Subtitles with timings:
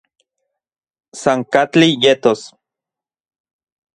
[1.21, 2.41] San katli yetos